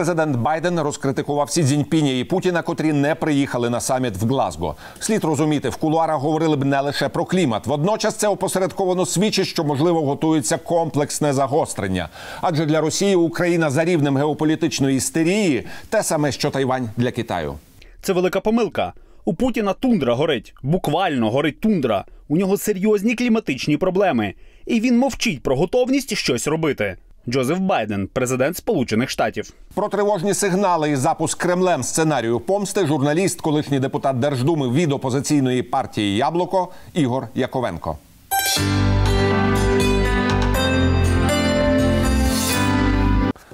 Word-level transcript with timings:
Президент 0.00 0.36
Байден 0.36 0.80
розкритикував 0.80 1.50
Сі 1.50 1.64
Цзіньпіня 1.64 2.12
і 2.12 2.24
Путіна, 2.24 2.62
котрі 2.62 2.92
не 2.92 3.14
приїхали 3.14 3.70
на 3.70 3.80
саміт 3.80 4.16
в 4.16 4.26
Глазго. 4.26 4.76
Слід 5.00 5.24
розуміти, 5.24 5.68
в 5.68 5.76
кулуарах 5.76 6.20
говорили 6.20 6.56
б 6.56 6.64
не 6.64 6.80
лише 6.80 7.08
про 7.08 7.24
клімат. 7.24 7.66
Водночас 7.66 8.14
це 8.14 8.28
опосередковано 8.28 9.06
свідчить, 9.06 9.46
що 9.46 9.64
можливо 9.64 10.02
готується 10.02 10.58
комплексне 10.58 11.32
загострення. 11.32 12.08
Адже 12.40 12.66
для 12.66 12.80
Росії 12.80 13.16
Україна 13.16 13.70
за 13.70 13.84
рівнем 13.84 14.16
геополітичної 14.16 14.96
істерії 14.96 15.66
те 15.88 16.02
саме, 16.02 16.32
що 16.32 16.50
Тайвань 16.50 16.90
для 16.96 17.10
Китаю. 17.10 17.54
Це 18.02 18.12
велика 18.12 18.40
помилка. 18.40 18.92
У 19.24 19.34
Путіна 19.34 19.72
тундра 19.72 20.14
горить, 20.14 20.54
буквально 20.62 21.30
горить 21.30 21.60
тундра. 21.60 22.04
У 22.28 22.36
нього 22.36 22.56
серйозні 22.56 23.14
кліматичні 23.14 23.76
проблеми, 23.76 24.34
і 24.66 24.80
він 24.80 24.98
мовчить 24.98 25.42
про 25.42 25.56
готовність 25.56 26.16
щось 26.16 26.46
робити. 26.46 26.96
Джозеф 27.30 27.58
Байден, 27.58 28.08
президент 28.12 28.56
Сполучених 28.56 29.10
Штатів. 29.10 29.52
Про 29.74 29.88
тривожні 29.88 30.34
сигнали 30.34 30.90
і 30.90 30.96
запуск 30.96 31.38
Кремлем 31.38 31.82
сценарію 31.82 32.40
помсти 32.40 32.86
журналіст, 32.86 33.40
колишній 33.40 33.80
депутат 33.80 34.18
Держдуми 34.18 34.68
від 34.68 34.92
опозиційної 34.92 35.62
партії 35.62 36.16
Яблуко 36.16 36.68
Ігор 36.94 37.28
Яковенко. 37.34 37.96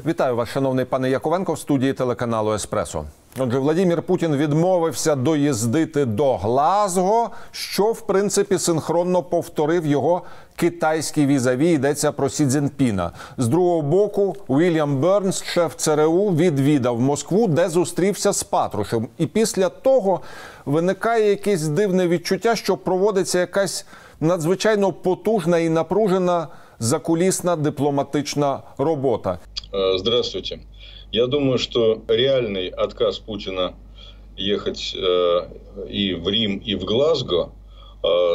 Вітаю 0.06 0.36
вас, 0.36 0.48
шановний 0.48 0.84
пане 0.84 1.10
Яковенко, 1.10 1.52
в 1.52 1.58
студії 1.58 1.92
телеканалу 1.92 2.52
Еспресо. 2.52 3.04
Отже, 3.38 3.58
Владимир 3.58 4.02
Путін 4.02 4.36
відмовився 4.36 5.16
доїздити 5.16 6.04
до 6.04 6.36
Глазго, 6.36 7.30
що 7.50 7.92
в 7.92 8.00
принципі 8.00 8.58
синхронно 8.58 9.22
повторив 9.22 9.86
його 9.86 10.22
китайський 10.56 11.26
візаві. 11.26 11.70
Йдеться 11.70 12.12
про 12.12 12.28
Сі 12.28 12.46
Цзіньпіна. 12.46 13.12
З 13.38 13.48
другого 13.48 13.82
боку, 13.82 14.36
Уільям 14.46 14.96
Бернс, 14.96 15.44
шеф 15.44 15.74
ЦРУ, 15.76 16.30
відвідав 16.30 17.00
Москву, 17.00 17.48
де 17.48 17.68
зустрівся 17.68 18.32
з 18.32 18.42
Патрушем. 18.42 19.08
І 19.18 19.26
після 19.26 19.68
того 19.68 20.20
виникає 20.66 21.30
якесь 21.30 21.68
дивне 21.68 22.08
відчуття, 22.08 22.56
що 22.56 22.76
проводиться 22.76 23.38
якась 23.38 23.86
надзвичайно 24.20 24.92
потужна 24.92 25.58
і 25.58 25.68
напружена 25.68 26.48
закулісна 26.78 27.56
дипломатична 27.56 28.62
робота. 28.78 29.38
Здравствуйте. 29.96 30.58
Я 31.12 31.26
думаю, 31.26 31.58
что 31.58 32.02
реальный 32.08 32.68
отказ 32.68 33.18
Путина 33.18 33.74
ехать 34.36 34.94
и 35.88 36.14
в 36.14 36.28
Рим, 36.28 36.58
и 36.58 36.74
в 36.74 36.84
Глазго 36.84 37.50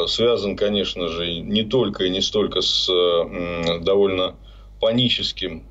связан, 0.07 0.55
конечно 0.55 1.07
же, 1.07 1.41
не 1.41 1.63
только 1.63 2.05
и 2.05 2.09
не 2.09 2.21
столько 2.21 2.61
с 2.61 2.89
довольно 3.81 4.35
паническим, 4.79 5.63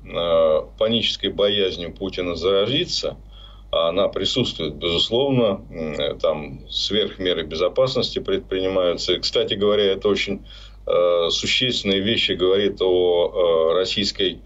панической 0.77 1.31
боязнью 1.31 1.93
Путина 1.93 2.35
заразиться, 2.35 3.17
а 3.71 3.89
она 3.89 4.07
присутствует, 4.07 4.75
безусловно, 4.75 5.61
там 6.21 6.59
сверхмеры 6.69 7.43
безопасности 7.43 8.19
предпринимаются. 8.19 9.19
Кстати 9.19 9.55
говоря, 9.55 9.83
это 9.83 10.07
очень 10.07 10.39
существенные 11.29 11.99
вещи 12.01 12.33
говорит 12.33 12.81
о 12.81 13.71
э, 13.73 13.73
российской 13.75 14.39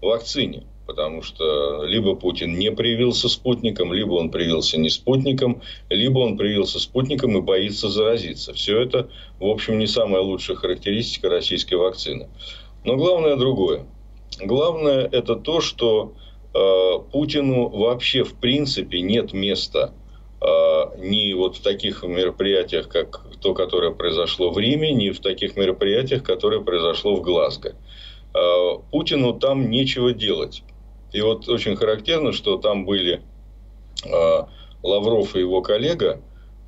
вакцине 0.00 0.64
потому 0.86 1.22
что 1.22 1.84
либо 1.84 2.14
Путин 2.14 2.58
не 2.58 2.70
привился 2.70 3.28
спутником, 3.28 3.92
либо 3.92 4.12
он 4.12 4.30
привился 4.30 4.78
не 4.78 4.90
спутником, 4.90 5.62
либо 5.88 6.18
он 6.18 6.36
привился 6.36 6.80
спутником 6.80 7.38
и 7.38 7.40
боится 7.40 7.88
заразиться. 7.88 8.52
Все 8.52 8.80
это, 8.80 9.08
в 9.38 9.46
общем, 9.46 9.78
не 9.78 9.86
самая 9.86 10.22
лучшая 10.22 10.56
характеристика 10.56 11.30
российской 11.30 11.74
вакцины. 11.74 12.28
Но 12.84 12.96
главное 12.96 13.36
другое. 13.36 13.86
Главное 14.40 15.08
это 15.10 15.36
то, 15.36 15.60
что 15.60 16.14
э, 16.52 16.98
Путину 17.12 17.68
вообще 17.68 18.24
в 18.24 18.34
принципе 18.34 19.00
нет 19.02 19.32
места 19.32 19.94
э, 19.94 20.01
ни 20.98 21.32
вот 21.32 21.56
в 21.56 21.62
таких 21.62 22.02
мероприятиях, 22.02 22.88
как 22.88 23.22
то, 23.40 23.54
которое 23.54 23.92
произошло 23.92 24.50
в 24.50 24.58
Риме, 24.58 24.92
ни 24.92 25.10
в 25.10 25.20
таких 25.20 25.56
мероприятиях, 25.56 26.22
которое 26.22 26.60
произошло 26.60 27.16
в 27.16 27.22
Глазго. 27.22 27.74
Э, 28.34 28.78
Путину 28.90 29.34
там 29.38 29.70
нечего 29.70 30.12
делать. 30.12 30.62
И 31.12 31.20
вот 31.20 31.48
очень 31.48 31.76
характерно, 31.76 32.32
что 32.32 32.56
там 32.56 32.84
были 32.84 33.22
э, 34.04 34.42
Лавров 34.82 35.36
и 35.36 35.40
его 35.40 35.62
коллега, 35.62 36.20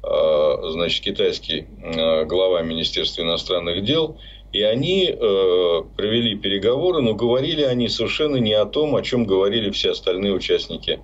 э, 0.03 0.57
значит, 0.71 1.03
китайский 1.03 1.67
глава 2.27 2.63
Министерства 2.63 3.23
иностранных 3.23 3.85
дел, 3.85 4.19
и 4.55 4.63
они 4.63 5.09
э, 5.11 5.83
провели 5.97 6.37
переговоры, 6.37 7.03
но 7.03 7.15
говорили 7.15 7.63
они 7.63 7.89
совершенно 7.89 8.37
не 8.37 8.53
о 8.53 8.67
том, 8.67 8.95
о 8.95 9.03
чем 9.03 9.25
говорили 9.25 9.71
все 9.71 9.91
остальные 9.91 10.33
участники 10.33 11.01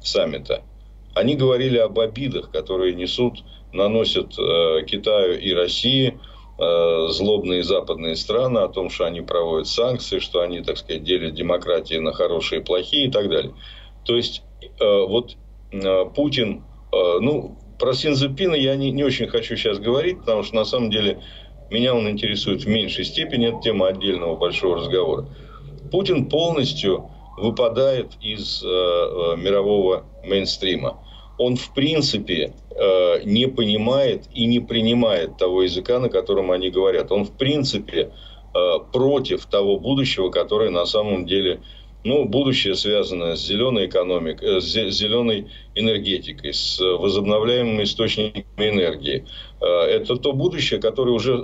саммита. 0.00 0.62
Они 1.14 1.36
говорили 1.36 1.78
об 1.78 1.98
обидах, 1.98 2.50
которые 2.50 2.94
несут, 2.94 3.44
наносят 3.72 4.38
э, 4.38 4.84
Китаю 4.86 5.38
и 5.38 5.52
России– 5.52 6.18
злобные 6.56 7.64
западные 7.64 8.14
страны 8.14 8.58
о 8.58 8.68
том, 8.68 8.88
что 8.88 9.06
они 9.06 9.22
проводят 9.22 9.66
санкции, 9.66 10.20
что 10.20 10.40
они, 10.40 10.60
так 10.60 10.78
сказать, 10.78 11.02
делят 11.02 11.34
демократии 11.34 11.96
на 11.96 12.12
хорошие 12.12 12.60
и 12.60 12.64
плохие 12.64 13.08
и 13.08 13.10
так 13.10 13.28
далее. 13.28 13.54
То 14.04 14.14
есть, 14.14 14.44
вот 14.78 15.36
Путин, 16.14 16.62
ну, 16.92 17.58
про 17.78 17.92
Синзепина 17.92 18.54
я 18.54 18.76
не, 18.76 18.92
не 18.92 19.02
очень 19.02 19.26
хочу 19.26 19.56
сейчас 19.56 19.78
говорить, 19.78 20.20
потому 20.20 20.44
что 20.44 20.54
на 20.54 20.64
самом 20.64 20.90
деле 20.90 21.20
меня 21.70 21.94
он 21.94 22.08
интересует 22.08 22.62
в 22.62 22.68
меньшей 22.68 23.04
степени, 23.04 23.48
это 23.48 23.60
тема 23.60 23.88
отдельного 23.88 24.36
большого 24.36 24.76
разговора. 24.76 25.26
Путин 25.90 26.28
полностью 26.28 27.10
выпадает 27.36 28.12
из 28.20 28.62
э, 28.62 28.66
мирового 29.36 30.04
мейнстрима. 30.24 31.03
Он, 31.38 31.56
в 31.56 31.74
принципе, 31.74 32.54
не 33.24 33.48
понимает 33.48 34.24
и 34.32 34.46
не 34.46 34.60
принимает 34.60 35.36
того 35.36 35.62
языка, 35.62 35.98
на 35.98 36.08
котором 36.08 36.50
они 36.50 36.70
говорят. 36.70 37.10
Он, 37.12 37.24
в 37.24 37.32
принципе, 37.32 38.12
против 38.92 39.46
того 39.46 39.78
будущего, 39.78 40.30
которое 40.30 40.70
на 40.70 40.86
самом 40.86 41.26
деле, 41.26 41.60
ну, 42.04 42.24
будущее 42.24 42.74
связано 42.76 43.34
с 43.34 43.44
зеленой 43.44 43.86
экономикой, 43.86 44.60
с 44.60 44.64
зеленой 44.64 45.48
энергетикой, 45.74 46.52
с 46.54 46.78
возобновляемыми 46.78 47.82
источниками 47.82 48.44
энергии. 48.58 49.24
Это 49.60 50.16
то 50.16 50.32
будущее, 50.32 50.80
которое 50.80 51.12
уже, 51.12 51.36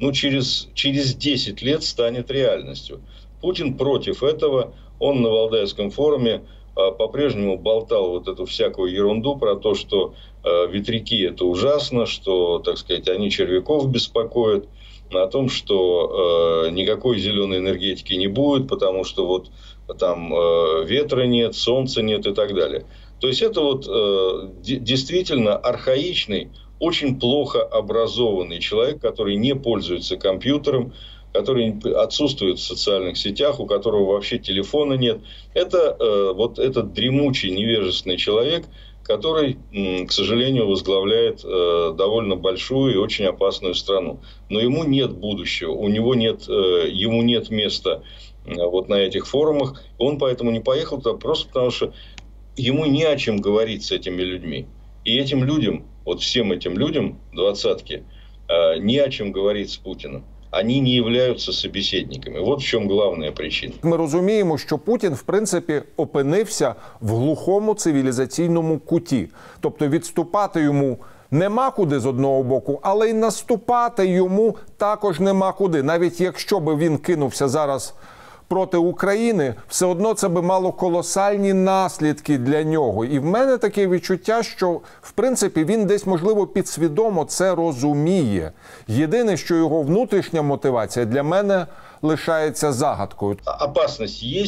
ну, 0.00 0.12
через, 0.12 0.68
через 0.74 1.14
10 1.14 1.62
лет 1.62 1.82
станет 1.82 2.30
реальностью. 2.30 3.00
Путин 3.40 3.76
против 3.78 4.22
этого. 4.22 4.74
Он 4.98 5.22
на 5.22 5.28
Валдайском 5.30 5.90
форуме 5.90 6.42
по-прежнему 6.74 7.56
болтал 7.56 8.10
вот 8.10 8.28
эту 8.28 8.46
всякую 8.46 8.92
ерунду 8.92 9.36
про 9.36 9.56
то, 9.56 9.74
что 9.74 10.14
э, 10.42 10.66
ветряки 10.68 11.22
это 11.22 11.44
ужасно, 11.44 12.06
что, 12.06 12.58
так 12.58 12.78
сказать, 12.78 13.08
они 13.08 13.30
червяков 13.30 13.88
беспокоят, 13.88 14.66
о 15.12 15.26
том, 15.26 15.48
что 15.48 16.64
э, 16.66 16.70
никакой 16.70 17.18
зеленой 17.18 17.58
энергетики 17.58 18.14
не 18.14 18.26
будет, 18.26 18.68
потому 18.68 19.04
что 19.04 19.26
вот 19.26 19.50
там 19.98 20.32
э, 20.34 20.84
ветра 20.86 21.22
нет, 21.22 21.54
солнца 21.54 22.02
нет 22.02 22.26
и 22.26 22.34
так 22.34 22.54
далее. 22.54 22.86
То 23.20 23.28
есть 23.28 23.42
это 23.42 23.60
вот 23.60 23.86
э, 23.88 24.48
действительно 24.62 25.56
архаичный, 25.56 26.50
очень 26.80 27.18
плохо 27.20 27.62
образованный 27.62 28.60
человек, 28.60 29.00
который 29.00 29.36
не 29.36 29.54
пользуется 29.54 30.16
компьютером, 30.16 30.92
который 31.34 31.76
отсутствует 31.96 32.60
в 32.60 32.62
социальных 32.62 33.18
сетях, 33.18 33.58
у 33.58 33.66
которого 33.66 34.12
вообще 34.12 34.38
телефона 34.38 34.94
нет. 34.94 35.18
Это 35.52 35.96
э, 35.98 36.32
вот 36.32 36.60
этот 36.60 36.92
дремучий, 36.92 37.50
невежественный 37.50 38.16
человек, 38.16 38.66
который, 39.02 39.58
к 40.06 40.12
сожалению, 40.12 40.68
возглавляет 40.68 41.44
э, 41.44 41.92
довольно 41.98 42.36
большую 42.36 42.94
и 42.94 42.96
очень 42.96 43.24
опасную 43.24 43.74
страну. 43.74 44.20
Но 44.48 44.60
ему 44.60 44.84
нет 44.84 45.10
будущего, 45.10 45.72
у 45.72 45.88
него 45.88 46.14
нет, 46.14 46.48
э, 46.48 46.88
ему 46.88 47.22
нет 47.22 47.50
места 47.50 48.04
вот 48.46 48.88
на 48.88 48.94
этих 48.94 49.26
форумах. 49.26 49.82
Он 49.98 50.18
поэтому 50.20 50.52
не 50.52 50.60
поехал 50.60 50.98
туда 50.98 51.16
просто 51.18 51.48
потому, 51.48 51.72
что 51.72 51.92
ему 52.56 52.86
не 52.86 53.02
о 53.02 53.16
чем 53.16 53.38
говорить 53.38 53.84
с 53.84 53.90
этими 53.90 54.22
людьми. 54.22 54.66
И 55.04 55.18
этим 55.18 55.42
людям, 55.42 55.84
вот 56.04 56.20
всем 56.20 56.52
этим 56.52 56.78
людям, 56.78 57.18
двадцатки, 57.32 58.04
не 58.78 58.98
о 58.98 59.10
чем 59.10 59.32
говорить 59.32 59.70
с 59.70 59.76
Путиным. 59.76 60.24
Они 60.58 60.80
не 60.80 60.90
являются 60.90 61.52
собеседниками. 61.52 62.40
Вот 62.40 62.60
в 62.60 62.64
чем 62.64 62.88
главная 62.88 63.32
причина. 63.32 63.72
Ми 63.82 63.96
розуміємо, 63.96 64.58
що 64.58 64.78
Путін 64.78 65.14
в 65.14 65.22
принципі 65.22 65.82
опинився 65.96 66.74
в 67.00 67.10
глухому 67.10 67.74
цивілізаційному 67.74 68.78
куті, 68.78 69.28
тобто 69.60 69.88
відступати 69.88 70.60
йому. 70.60 70.98
Нема 71.30 71.70
куди 71.70 72.00
з 72.00 72.06
одного 72.06 72.42
боку, 72.42 72.80
але 72.82 73.10
й 73.10 73.12
наступати 73.12 74.06
йому 74.06 74.56
також 74.76 75.20
нема 75.20 75.52
куди. 75.52 75.82
Навіть 75.82 76.20
якщо 76.20 76.60
би 76.60 76.76
він 76.76 76.98
кинувся 76.98 77.48
зараз 77.48 77.94
проти 78.48 78.76
України, 78.76 79.54
все 79.68 79.86
одно 79.86 80.14
це 80.14 80.28
би 80.28 80.42
мало 80.42 80.72
колосальні 80.72 81.52
наслідки 81.52 82.38
для 82.38 82.62
нього. 82.62 83.04
І 83.04 83.18
в 83.18 83.24
мене 83.24 83.58
таке 83.58 83.88
відчуття, 83.88 84.42
що 84.42 84.80
в 85.02 85.12
принципі 85.12 85.64
він 85.64 85.86
десь 85.86 86.06
можливо 86.06 86.46
підсвідомо 86.46 87.24
це 87.24 87.54
розуміє. 87.54 88.52
Єдине, 88.88 89.36
що 89.36 89.56
його 89.56 89.82
внутрішня 89.82 90.42
мотивація 90.42 91.04
для 91.06 91.22
мене 91.22 91.66
лишається 92.02 92.72
загадкою. 92.72 93.36
Опасність 93.60 94.22
є. 94.22 94.44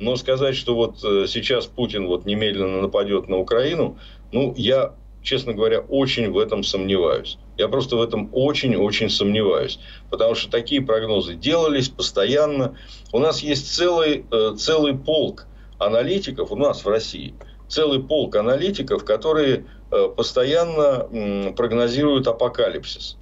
Но 0.00 0.16
сказать, 0.16 0.54
что 0.54 0.74
вот 0.76 1.02
э, 1.04 1.26
сейчас 1.26 1.66
Путин 1.66 2.06
вот 2.06 2.24
немедленно 2.24 2.82
нападет 2.82 3.28
на 3.28 3.36
Украину, 3.36 3.96
ну, 4.32 4.54
я, 4.56 4.92
честно 5.22 5.52
говоря, 5.54 5.80
очень 5.80 6.30
в 6.30 6.38
этом 6.38 6.62
сомневаюсь. 6.62 7.36
Я 7.58 7.68
просто 7.68 7.96
в 7.96 8.02
этом 8.02 8.30
очень-очень 8.32 9.10
сомневаюсь. 9.10 9.80
Потому 10.10 10.34
что 10.36 10.50
такие 10.50 10.80
прогнозы 10.80 11.34
делались 11.34 11.88
постоянно. 11.88 12.76
У 13.12 13.18
нас 13.18 13.40
есть 13.40 13.74
целый, 13.74 14.24
э, 14.30 14.54
целый 14.56 14.94
полк 14.94 15.46
аналитиков 15.78 16.52
у 16.52 16.56
нас 16.56 16.84
в 16.84 16.88
России. 16.88 17.34
Целый 17.68 18.00
полк 18.00 18.36
аналитиков, 18.36 19.04
которые 19.04 19.66
э, 19.90 20.08
постоянно 20.16 21.52
прогнозируют 21.54 22.28
апокалипсис 22.28 23.18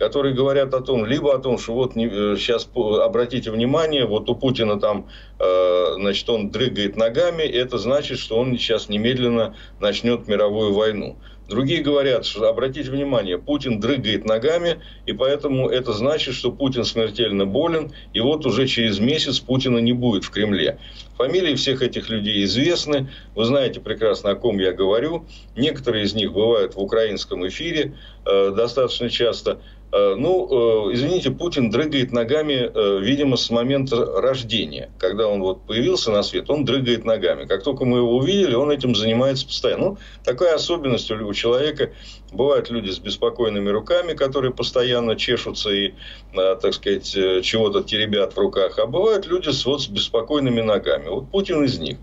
которые 0.00 0.34
говорят 0.34 0.72
о 0.72 0.80
том, 0.80 1.04
либо 1.04 1.34
о 1.34 1.38
том, 1.38 1.58
что 1.58 1.74
вот 1.74 1.92
сейчас 1.92 2.66
обратите 2.74 3.50
внимание, 3.50 4.06
вот 4.06 4.30
у 4.30 4.34
Путина 4.34 4.80
там, 4.80 5.10
э, 5.38 5.86
значит, 5.96 6.26
он 6.30 6.48
дрыгает 6.48 6.96
ногами, 6.96 7.42
это 7.42 7.76
значит, 7.76 8.18
что 8.18 8.38
он 8.38 8.56
сейчас 8.56 8.88
немедленно 8.88 9.56
начнет 9.78 10.26
мировую 10.26 10.72
войну. 10.72 11.18
Другие 11.50 11.82
говорят, 11.82 12.26
что 12.26 12.48
обратите 12.48 12.92
внимание, 12.92 13.36
Путин 13.36 13.80
дрыгает 13.80 14.24
ногами, 14.24 14.80
и 15.04 15.12
поэтому 15.12 15.68
это 15.68 15.92
значит, 15.92 16.36
что 16.36 16.52
Путин 16.52 16.84
смертельно 16.84 17.44
болен, 17.44 17.92
и 18.12 18.20
вот 18.20 18.46
уже 18.46 18.68
через 18.68 19.00
месяц 19.00 19.40
Путина 19.40 19.78
не 19.78 19.92
будет 19.92 20.22
в 20.22 20.30
Кремле. 20.30 20.78
Фамилии 21.18 21.56
всех 21.56 21.82
этих 21.82 22.08
людей 22.08 22.44
известны, 22.44 23.10
вы 23.34 23.44
знаете 23.46 23.80
прекрасно, 23.80 24.30
о 24.30 24.36
ком 24.36 24.60
я 24.60 24.72
говорю. 24.72 25.26
Некоторые 25.56 26.04
из 26.04 26.14
них 26.14 26.32
бывают 26.32 26.76
в 26.76 26.78
украинском 26.78 27.44
эфире 27.48 27.94
э, 28.24 28.52
достаточно 28.56 29.10
часто. 29.10 29.60
Э, 29.92 30.14
ну, 30.16 30.88
э, 30.90 30.94
извините, 30.94 31.30
Путин 31.32 31.70
дрыгает 31.70 32.12
ногами, 32.12 32.70
э, 32.72 32.98
видимо, 33.00 33.36
с 33.36 33.50
момента 33.50 34.04
рождения. 34.20 34.90
Когда 34.98 35.26
он 35.26 35.40
вот 35.40 35.66
появился 35.66 36.12
на 36.12 36.22
свет, 36.22 36.48
он 36.48 36.64
дрыгает 36.64 37.04
ногами. 37.04 37.44
Как 37.44 37.64
только 37.64 37.84
мы 37.84 37.98
его 37.98 38.16
увидели, 38.16 38.54
он 38.54 38.70
этим 38.70 38.94
занимается 38.94 39.46
постоянно. 39.46 39.80
Ну, 39.80 39.98
такая 40.24 40.54
особенность 40.54 41.10
у 41.10 41.32
человека. 41.32 41.92
Бывают 42.32 42.70
люди 42.70 42.90
с 42.90 42.98
беспокойными 42.98 43.70
руками, 43.70 44.12
которые 44.12 44.52
постоянно 44.52 45.16
чешутся 45.16 45.70
и, 45.70 45.94
так 46.32 46.74
сказать, 46.74 47.10
чего-то 47.10 47.82
теребят 47.82 48.34
в 48.34 48.38
руках. 48.38 48.78
А 48.78 48.86
бывают 48.86 49.26
люди 49.26 49.48
с, 49.48 49.64
вот, 49.64 49.82
с 49.82 49.88
беспокойными 49.88 50.60
ногами. 50.60 51.08
Вот 51.08 51.30
Путин 51.30 51.64
из 51.64 51.78
них. 51.78 51.96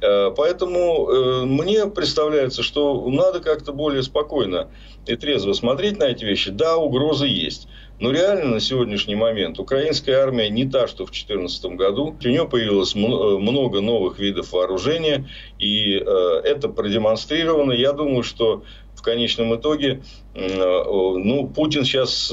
Поэтому 0.00 1.44
мне 1.46 1.86
представляется, 1.86 2.62
что 2.62 3.08
надо 3.08 3.40
как-то 3.40 3.72
более 3.72 4.02
спокойно 4.02 4.68
и 5.06 5.16
трезво 5.16 5.52
смотреть 5.52 5.98
на 5.98 6.04
эти 6.04 6.24
вещи. 6.24 6.50
Да, 6.50 6.76
угрозы 6.76 7.27
есть. 7.28 7.68
Но 8.00 8.12
реально 8.12 8.46
на 8.46 8.60
сегодняшний 8.60 9.16
момент 9.16 9.58
украинская 9.58 10.22
армия 10.22 10.48
не 10.48 10.64
та, 10.66 10.86
что 10.86 11.04
в 11.04 11.10
2014 11.10 11.64
году. 11.72 12.16
У 12.22 12.28
нее 12.28 12.48
появилось 12.48 12.94
э, 12.94 12.98
много 12.98 13.80
новых 13.80 14.20
видов 14.20 14.52
вооружения. 14.52 15.28
И 15.58 15.96
э, 15.96 16.40
это 16.44 16.68
продемонстрировано. 16.68 17.72
Я 17.72 17.92
думаю, 17.92 18.22
что 18.22 18.62
в 18.94 19.02
конечном 19.02 19.56
итоге, 19.56 20.02
э, 20.34 20.46
ну, 20.46 21.48
Путин 21.48 21.84
сейчас, 21.84 22.32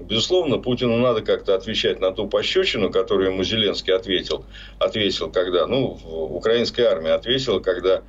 безусловно, 0.00 0.58
Путину 0.58 0.98
надо 0.98 1.22
как-то 1.22 1.54
отвечать 1.54 2.00
на 2.00 2.10
ту 2.10 2.28
пощечину, 2.28 2.90
которую 2.90 3.30
ему 3.30 3.42
Зеленский 3.42 3.94
ответил, 3.94 4.44
ответил, 4.78 5.30
когда, 5.30 5.66
ну, 5.66 5.98
украинская 6.30 6.90
армия 6.90 7.12
ответила, 7.12 7.60
когда, 7.60 8.02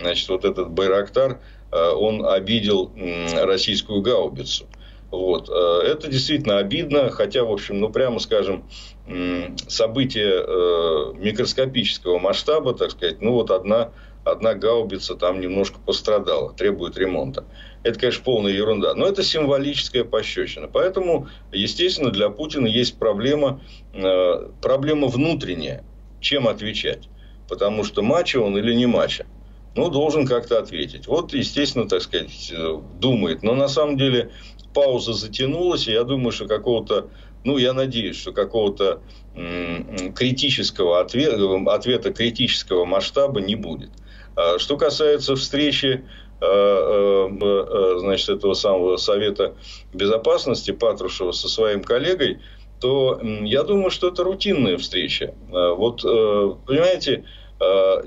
значит, 0.00 0.28
вот 0.28 0.44
этот 0.44 0.70
Байрактар, 0.70 1.40
он 1.72 2.24
обидел 2.24 2.92
российскую 3.34 4.00
гаубицу. 4.00 4.66
Вот. 5.10 5.48
Э, 5.48 5.82
это 5.84 6.08
действительно 6.08 6.58
обидно, 6.58 7.10
хотя, 7.10 7.44
в 7.44 7.52
общем, 7.52 7.80
ну, 7.80 7.90
прямо 7.90 8.18
скажем, 8.18 8.64
событие 9.68 10.42
э, 10.44 11.12
микроскопического 11.16 12.18
масштаба, 12.18 12.74
так 12.74 12.90
сказать, 12.90 13.20
ну, 13.20 13.32
вот 13.32 13.50
одна, 13.50 13.92
одна 14.24 14.54
гаубица 14.54 15.14
там 15.14 15.40
немножко 15.40 15.78
пострадала, 15.78 16.52
требует 16.52 16.96
ремонта. 16.98 17.44
Это, 17.84 18.00
конечно, 18.00 18.24
полная 18.24 18.52
ерунда. 18.52 18.94
Но 18.94 19.06
это 19.06 19.22
символическая 19.22 20.02
пощечина. 20.02 20.66
Поэтому, 20.66 21.28
естественно, 21.52 22.10
для 22.10 22.30
Путина 22.30 22.66
есть 22.66 22.98
проблема, 22.98 23.60
э, 23.94 24.48
проблема 24.60 25.06
внутренняя. 25.06 25.84
Чем 26.20 26.48
отвечать? 26.48 27.08
Потому 27.48 27.84
что 27.84 28.02
мачо 28.02 28.42
он 28.42 28.58
или 28.58 28.74
не 28.74 28.86
мачо 28.86 29.24
ну, 29.76 29.90
должен 29.90 30.26
как-то 30.26 30.58
ответить. 30.58 31.06
Вот, 31.06 31.34
естественно, 31.34 31.86
так 31.86 32.00
сказать, 32.00 32.50
думает. 32.98 33.42
Но 33.42 33.54
на 33.54 33.68
самом 33.68 33.98
деле 33.98 34.30
пауза 34.76 35.14
затянулась, 35.14 35.88
и 35.88 35.92
я 35.92 36.04
думаю, 36.04 36.32
что 36.32 36.46
какого-то, 36.46 37.08
ну, 37.44 37.56
я 37.56 37.72
надеюсь, 37.72 38.16
что 38.16 38.32
какого-то 38.32 39.00
критического 40.14 41.00
ответа, 41.00 41.38
ответа 41.72 42.12
критического 42.12 42.84
масштаба 42.84 43.40
не 43.40 43.54
будет. 43.54 43.88
А 44.36 44.58
что 44.58 44.76
касается 44.76 45.34
встречи 45.34 46.04
э, 46.42 46.44
э, 46.44 47.28
э, 47.40 47.98
значит, 48.00 48.28
этого 48.28 48.52
самого 48.52 48.98
Совета 48.98 49.54
Безопасности 49.94 50.72
Патрушева 50.72 51.32
со 51.32 51.48
своим 51.48 51.82
коллегой, 51.82 52.40
то 52.78 53.18
я 53.22 53.62
думаю, 53.62 53.90
что 53.90 54.08
это 54.08 54.24
рутинная 54.24 54.76
встреча. 54.76 55.34
Вот, 55.48 56.02
понимаете, 56.02 57.24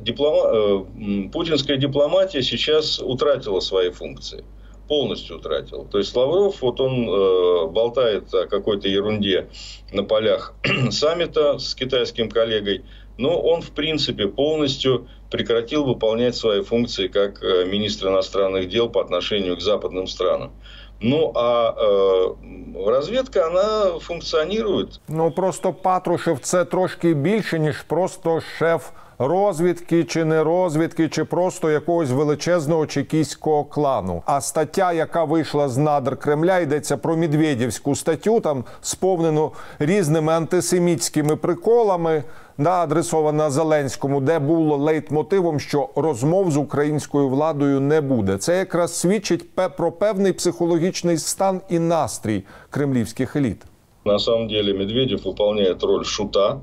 диплома... 0.01 0.85
путинская 1.31 1.77
дипломатия 1.77 2.43
сейчас 2.43 2.99
утратила 2.99 3.59
свои 3.59 3.89
функции 3.89 4.43
полностью 4.88 5.36
утратил. 5.36 5.86
То 5.90 5.98
есть 5.98 6.14
Лавров, 6.14 6.60
вот 6.60 6.80
он 6.80 7.08
э, 7.08 7.66
болтает 7.68 8.34
о 8.34 8.46
какой-то 8.46 8.88
ерунде 8.88 9.48
на 9.92 10.02
полях 10.02 10.54
саммита 10.90 11.58
с 11.58 11.74
китайским 11.74 12.28
коллегой, 12.28 12.84
но 13.16 13.40
он, 13.40 13.62
в 13.62 13.70
принципе, 13.70 14.26
полностью 14.26 15.08
прекратил 15.30 15.84
выполнять 15.84 16.36
свои 16.36 16.62
функции 16.62 17.08
как 17.08 17.42
э, 17.42 17.64
министр 17.64 18.08
иностранных 18.08 18.68
дел 18.68 18.88
по 18.88 19.00
отношению 19.00 19.56
к 19.56 19.60
западным 19.60 20.06
странам. 20.06 20.52
Ну 21.00 21.32
а 21.34 21.74
е, 21.78 22.86
розвідка 22.86 23.48
вона 23.48 23.98
функціонує. 23.98 24.86
Ну 25.08 25.30
просто 25.30 25.72
Патрушев 25.72 26.38
це 26.40 26.64
трошки 26.64 27.14
більше 27.14 27.58
ніж 27.58 27.82
просто 27.82 28.40
шеф 28.58 28.90
розвідки, 29.19 30.03
чи 30.03 30.25
не 30.25 30.43
розвідки, 30.43 31.09
чи 31.09 31.23
просто 31.23 31.71
якогось 31.71 32.09
величезного 32.09 32.85
чекійського 32.85 33.63
клану. 33.63 34.23
А 34.25 34.41
стаття, 34.41 34.93
яка 34.93 35.23
вийшла 35.23 35.69
з 35.69 35.77
надр 35.77 36.17
Кремля, 36.17 36.59
йдеться 36.59 36.97
про 36.97 37.17
Медведівську 37.17 37.95
статтю, 37.95 38.39
там 38.39 38.63
сповнену 38.81 39.51
різними 39.79 40.33
антисемітськими 40.33 41.35
приколами. 41.35 42.23
Да, 42.57 42.83
адресована 42.83 43.49
Зеленському, 43.49 44.21
де 44.21 44.39
було 44.39 44.77
лейтмотивом, 44.77 45.59
що 45.59 45.89
розмов 45.95 46.51
з 46.51 46.57
українською 46.57 47.29
владою 47.29 47.79
не 47.79 48.01
буде. 48.01 48.37
Це 48.37 48.57
якраз 48.57 48.99
свідчить 48.99 49.55
про 49.77 49.91
певний 49.91 50.33
психологічний 50.33 51.17
стан 51.17 51.61
і 51.69 51.79
настрій 51.79 52.43
кремлівських 52.69 53.35
еліт. 53.35 53.65
На 54.05 54.19
самом 54.19 54.47
деле 54.47 54.73
Медведев 54.73 55.19
выполняет 55.25 55.83
роль 55.83 56.03
шута, 56.03 56.57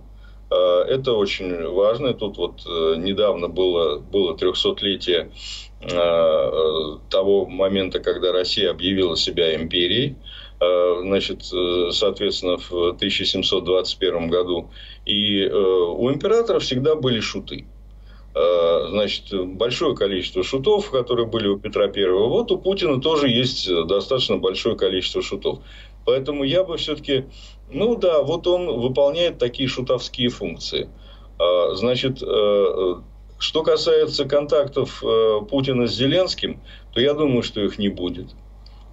это 0.54 1.12
очень 1.12 1.66
важно. 1.68 2.14
Тут 2.14 2.38
вот 2.38 2.62
э, 2.66 2.94
недавно 2.98 3.48
было, 3.48 3.98
было 3.98 4.36
300-летие 4.36 5.32
э, 5.80 6.98
того 7.10 7.46
момента, 7.46 7.98
когда 8.00 8.32
Россия 8.32 8.70
объявила 8.70 9.16
себя 9.16 9.54
империей. 9.56 10.16
Значит, 10.58 11.42
соответственно, 11.90 12.56
в 12.56 12.72
1721 12.72 14.28
году. 14.30 14.70
И 15.04 15.44
у 15.46 16.10
императора 16.10 16.60
всегда 16.60 16.94
были 16.94 17.20
шуты. 17.20 17.66
Значит, 18.32 19.24
большое 19.48 19.94
количество 19.94 20.42
шутов, 20.42 20.90
которые 20.90 21.26
были 21.26 21.48
у 21.48 21.58
Петра 21.58 21.88
Первого. 21.88 22.28
Вот 22.28 22.50
у 22.52 22.56
Путина 22.56 23.02
тоже 23.02 23.28
есть 23.28 23.68
достаточно 23.86 24.38
большое 24.38 24.78
количество 24.78 25.20
шутов. 25.20 25.58
Поэтому 26.06 26.44
я 26.44 26.64
бы 26.64 26.78
все-таки 26.78 27.26
ну 27.70 27.96
да, 27.96 28.23
вот 28.23 28.46
он 28.46 28.80
выполняет 28.80 29.38
такие 29.38 29.68
шутовские 29.68 30.28
функции. 30.28 30.88
А, 31.38 31.75
значит, 31.75 32.23
э, 32.23 32.94
что 33.38 33.62
касается 33.62 34.25
контактов 34.25 35.02
э, 35.04 35.40
Путина 35.50 35.87
с 35.87 35.94
Зеленским, 35.94 36.61
то 36.92 37.00
я 37.00 37.14
думаю, 37.14 37.42
что 37.42 37.61
их 37.61 37.78
не 37.78 37.88
будет. 37.88 38.28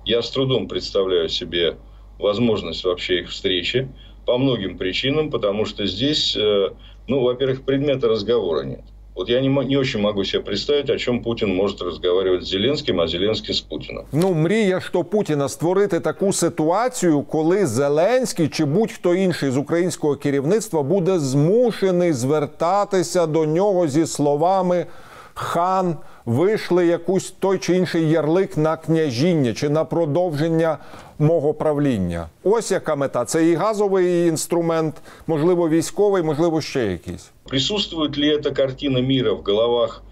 Я 0.06 0.22
с 0.22 0.30
трудом 0.30 0.68
представляю 0.68 1.30
себе 1.30 1.78
возможность 2.20 2.84
вообще 2.84 3.22
их 3.22 3.30
встречи 3.30 3.90
по 4.26 4.38
многим 4.38 4.78
причинам, 4.78 5.32
потому 5.32 5.66
что 5.66 5.86
здесь, 5.86 6.36
э, 6.36 6.70
ну, 7.08 7.22
во-первых, 7.22 7.64
предмета 7.64 8.08
разговора 8.08 8.64
нет. 8.64 8.84
Вот 9.16 9.30
я 9.30 9.42
не, 9.42 9.48
не 9.48 9.78
очень 9.78 10.02
могу 10.02 10.24
себе 10.24 10.44
представить, 10.44 10.90
о 10.90 10.98
чем 10.98 11.22
Путін 11.22 11.56
може 11.56 11.76
розмовляти 11.82 12.46
з 12.46 12.50
Зеленським, 12.50 13.02
а 13.02 13.08
Зеленський 13.08 13.56
з 13.56 13.62
Путіном. 13.62 14.04
Ну 14.12 14.34
мрія 14.34 14.80
що 14.80 15.04
Путіна 15.04 15.50
створити 15.50 16.00
таку 16.00 16.34
ситуацію, 16.34 17.22
коли 17.22 17.66
Зеленський 17.66 18.48
чи 18.48 18.66
будь-хто 18.66 19.16
інший 19.16 19.52
з 19.52 19.58
українського 19.58 20.16
керівництва 20.16 20.84
буде 20.84 21.20
змушений 21.20 22.14
звертатися 22.14 23.26
до 23.28 23.46
нього 23.46 23.88
зі 23.88 24.06
словами 24.06 24.86
хан. 25.34 25.98
Вийшли 26.26 26.88
якусь 26.88 27.32
той 27.32 27.58
чи 27.58 27.76
інший 27.76 28.10
ярлик 28.10 28.58
на 28.58 28.78
княжіння 28.78 29.54
чи 29.54 29.70
на 29.70 29.86
продовження 29.86 30.78
мого 31.20 31.54
правління. 31.54 32.28
Ось 32.44 32.72
яка 32.72 32.96
мета. 32.96 33.26
Це 33.26 33.48
і 33.48 33.56
газовий 33.56 34.28
інструмент, 34.28 34.96
можливо, 35.28 35.70
військовий, 35.70 36.24
можливо, 36.24 36.62
ще 36.62 36.86
якийсь. 36.86 37.32
Присутствует 37.50 38.18
ли 38.18 38.38
эта 38.38 38.52
картина 38.52 39.02
мира 39.02 39.34
в 39.34 39.44
головах 39.44 40.04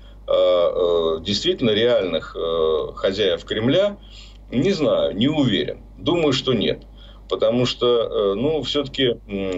действительно 1.25 1.72
реальных 1.72 2.36
хозяев 2.96 3.44
Кремля? 3.46 3.96
Не 4.51 4.74
знаю, 4.74 5.15
не 5.15 5.27
уверен. 5.27 5.77
Думаю, 5.98 6.34
что 6.34 6.53
нет. 6.53 6.77
Потому 7.30 7.65
что, 7.65 8.36
ну, 8.36 8.62
все-таки 8.62 9.15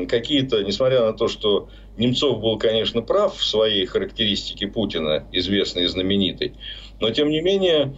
какие-то, 0.07 0.62
несмотря 0.62 1.05
на 1.05 1.13
то, 1.13 1.27
что 1.27 1.67
Немцов 1.97 2.41
был, 2.41 2.57
конечно, 2.57 3.01
прав 3.01 3.38
в 3.38 3.43
своей 3.43 3.85
характеристике 3.85 4.67
Путина, 4.67 5.27
известной 5.31 5.83
и 5.83 5.88
знаменитой, 5.88 6.53
но, 7.00 7.12
тем 7.12 7.29
не 7.29 7.41
менее, 7.41 7.95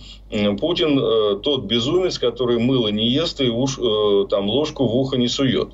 Путин 0.60 1.00
э, 1.00 1.40
тот 1.44 1.66
безумец, 1.66 2.18
который 2.18 2.58
мыло 2.58 2.88
не 2.88 3.08
ест 3.08 3.40
и 3.40 3.50
уж, 3.50 3.78
э, 3.78 4.25
там, 4.30 4.50
ложку 4.50 4.86
в 4.86 4.96
ухо 4.96 5.18
не 5.18 5.28
сует. 5.28 5.70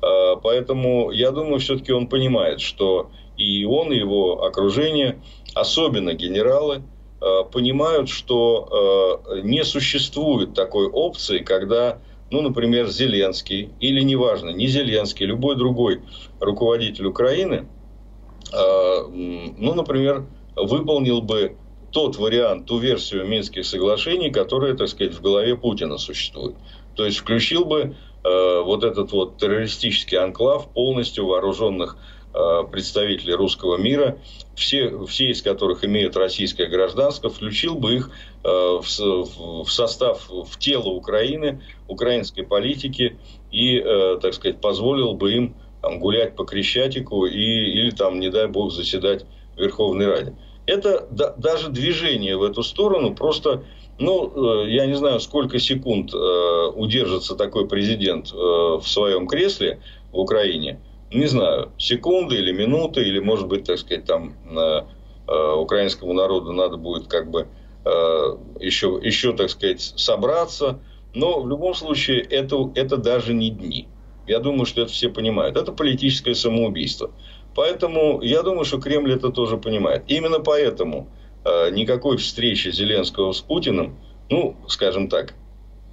Э, 0.00 0.36
поэтому 0.42 1.10
я 1.10 1.30
думаю, 1.30 1.58
все-таки 1.58 1.92
он 1.92 2.06
понимает, 2.06 2.60
что 2.60 3.10
и 3.36 3.64
он, 3.64 3.92
и 3.92 3.96
его 3.96 4.44
окружение, 4.44 5.20
особенно 5.54 6.14
генералы, 6.14 6.82
э, 7.20 7.44
понимают, 7.50 8.08
что 8.08 9.22
э, 9.28 9.40
не 9.42 9.64
существует 9.64 10.54
такой 10.54 10.86
опции, 10.86 11.38
когда 11.38 11.98
ну, 12.30 12.42
например, 12.42 12.88
Зеленский, 12.88 13.70
или 13.80 14.02
неважно, 14.02 14.50
не 14.50 14.66
Зеленский, 14.66 15.26
любой 15.26 15.56
другой 15.56 16.02
руководитель 16.40 17.06
Украины, 17.06 17.68
э, 18.52 19.06
ну, 19.08 19.74
например, 19.74 20.26
выполнил 20.56 21.22
бы 21.22 21.56
тот 21.90 22.16
вариант, 22.16 22.66
ту 22.66 22.78
версию 22.78 23.26
Минских 23.26 23.64
соглашений, 23.64 24.30
которая, 24.30 24.74
так 24.74 24.88
сказать, 24.88 25.14
в 25.14 25.22
голове 25.22 25.56
Путина 25.56 25.96
существует. 25.96 26.56
То 26.94 27.04
есть 27.04 27.18
включил 27.18 27.64
бы 27.64 27.96
вот 28.24 28.84
этот 28.84 29.12
вот 29.12 29.38
террористический 29.38 30.18
анклав 30.18 30.68
полностью 30.72 31.26
вооруженных 31.26 31.96
Э, 32.34 32.62
представителей 32.70 33.34
русского 33.34 33.78
мира, 33.78 34.18
все, 34.54 35.06
все 35.06 35.30
из 35.30 35.40
которых 35.40 35.82
имеют 35.82 36.14
российское 36.14 36.66
гражданство, 36.66 37.30
включил 37.30 37.74
бы 37.74 37.94
их 37.94 38.10
э, 38.44 38.48
в, 38.48 39.64
в 39.64 39.68
состав, 39.68 40.28
в 40.28 40.58
тело 40.58 40.90
Украины, 40.90 41.62
украинской 41.88 42.42
политики 42.42 43.18
и, 43.50 43.78
э, 43.78 44.18
так 44.20 44.34
сказать, 44.34 44.60
позволил 44.60 45.14
бы 45.14 45.32
им 45.32 45.56
там, 45.80 45.98
гулять 45.98 46.36
по 46.36 46.44
Крещатику 46.44 47.24
и, 47.24 47.32
или 47.32 47.90
там, 47.90 48.20
не 48.20 48.28
дай 48.28 48.46
бог, 48.46 48.72
заседать 48.72 49.24
в 49.56 49.60
Верховной 49.60 50.06
Раде. 50.06 50.34
Это 50.66 51.08
да, 51.10 51.34
даже 51.36 51.70
движение 51.70 52.36
в 52.36 52.42
эту 52.42 52.62
сторону 52.62 53.14
просто, 53.14 53.64
ну, 53.98 54.64
я 54.64 54.86
не 54.86 54.94
знаю, 54.94 55.20
сколько 55.20 55.58
секунд 55.58 56.12
удержится 56.14 57.34
такой 57.34 57.66
президент 57.66 58.32
в 58.32 58.82
своем 58.84 59.26
кресле 59.26 59.80
в 60.12 60.18
Украине– 60.18 60.80
не 61.10 61.26
знаю, 61.26 61.72
секунды 61.78 62.36
или 62.36 62.52
минуты, 62.52 63.02
или, 63.02 63.18
может 63.18 63.48
быть, 63.48 63.64
так 63.64 63.78
сказать, 63.78 64.04
там 64.04 64.34
э, 64.50 64.82
э, 65.26 65.52
украинскому 65.54 66.12
народу 66.12 66.52
надо 66.52 66.76
будет 66.76 67.06
как 67.06 67.30
бы 67.30 67.48
э, 67.84 68.36
еще, 68.60 69.00
еще, 69.02 69.32
так 69.32 69.50
сказать, 69.50 69.80
собраться. 69.80 70.80
Но 71.14 71.40
в 71.40 71.48
любом 71.48 71.74
случае 71.74 72.20
это, 72.20 72.70
это 72.74 72.98
даже 72.98 73.32
не 73.32 73.50
дни. 73.50 73.88
Я 74.26 74.40
думаю, 74.40 74.66
что 74.66 74.82
это 74.82 74.92
все 74.92 75.08
понимают. 75.08 75.56
Это 75.56 75.72
политическое 75.72 76.34
самоубийство. 76.34 77.10
Поэтому 77.54 78.20
я 78.20 78.42
думаю, 78.42 78.66
что 78.66 78.78
Кремль 78.78 79.14
это 79.14 79.30
тоже 79.30 79.56
понимает. 79.56 80.04
Именно 80.08 80.40
поэтому 80.40 81.08
э, 81.08 81.17
никакой 81.72 82.16
встречи 82.16 82.70
Зеленского 82.70 83.32
с 83.32 83.40
Путиным, 83.40 83.98
ну, 84.30 84.56
скажем 84.68 85.08
так, 85.08 85.34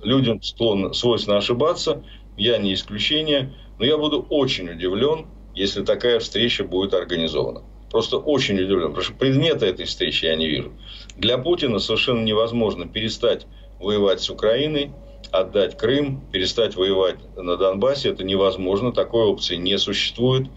людям 0.01 0.41
склонно, 0.41 0.93
свойственно 0.93 1.38
ошибаться, 1.38 2.03
я 2.38 2.57
не 2.57 2.74
исключение– 2.74 3.53
но 3.79 3.85
я 3.85 3.97
буду 3.97 4.25
очень 4.29 4.69
удивлен, 4.69 5.27
если 5.53 5.83
такая 5.83 6.19
встреча 6.19 6.63
будет 6.63 6.93
организована. 6.93 7.63
Просто 7.91 8.17
очень 8.17 8.55
удивлен, 8.55 8.89
потому 8.89 9.03
что 9.03 9.13
предмета 9.13 9.65
этой 9.65 9.85
встречи 9.85 10.25
я 10.25 10.35
не 10.35 10.47
вижу. 10.47 10.74
Для 11.17 11.38
Путина 11.38 11.79
совершенно 11.79 12.24
невозможно 12.24 12.88
перестать 12.88 13.47
воевать 13.79 14.21
с 14.21 14.29
Украиной, 14.29 14.91
отдать 15.31 15.77
Крым, 15.77 16.21
перестать 16.31 16.75
воевать 16.75 17.17
на 17.35 17.57
Донбассе. 17.57 18.09
Это 18.09 18.24
невозможно, 18.24 18.91
такой 18.91 19.25
опции 19.25 19.55
не 19.55 19.77
существует. 19.77 20.47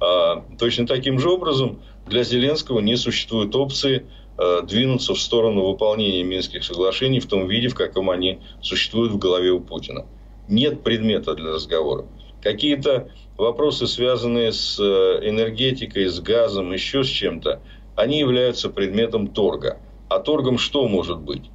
А, 0.00 0.44
точно 0.58 0.86
таким 0.86 1.18
же 1.18 1.30
образом 1.30 1.82
для 2.06 2.22
Зеленского 2.22 2.80
не 2.80 2.96
существует 2.96 3.54
опции 3.54 4.06
двинуться 4.36 5.14
в 5.14 5.20
сторону 5.20 5.66
выполнения 5.66 6.24
Минских 6.24 6.64
соглашений 6.64 7.20
в 7.20 7.26
том 7.26 7.46
виде, 7.46 7.68
в 7.68 7.74
каком 7.74 8.10
они 8.10 8.40
существуют 8.60 9.12
в 9.12 9.18
голове 9.18 9.50
у 9.52 9.60
Путина. 9.60 10.06
Нет 10.48 10.82
предмета 10.82 11.34
для 11.34 11.52
разговора. 11.52 12.06
Какие-то 12.42 13.08
вопросы, 13.36 13.86
связанные 13.86 14.52
с 14.52 14.78
э, 14.78 15.28
энергетикой, 15.28 16.06
с 16.06 16.20
газом, 16.20 16.72
еще 16.72 17.02
с 17.02 17.06
чем-то, 17.06 17.60
они 17.96 18.18
являются 18.18 18.68
предметом 18.68 19.28
торга. 19.28 19.78
А 20.08 20.18
торгом 20.18 20.58
что 20.58 20.86
может 20.88 21.18
быть? 21.18 21.50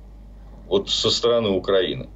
Вот 0.68 0.90
со 0.90 1.10
стороны 1.10 1.50
Украины. 1.50 2.10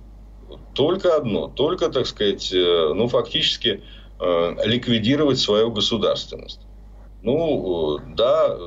Только 0.74 1.16
одно, 1.16 1.48
только, 1.48 1.90
так 1.90 2.08
сказать, 2.08 2.52
э, 2.54 2.94
ну, 2.96 3.08
фактически 3.08 3.82
э, 4.20 4.56
ликвидировать 4.66 5.40
свою 5.40 5.72
государственность. 5.72 6.62
Ну, 7.22 8.00
да, 8.16 8.58